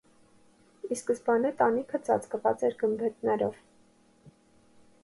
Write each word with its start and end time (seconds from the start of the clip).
Ի 0.95 0.95
սկզբանե 0.99 1.51
տանիքը 1.59 2.01
ծածկված 2.09 2.67
էր 2.71 2.79
գմբեթներով։ 2.83 3.63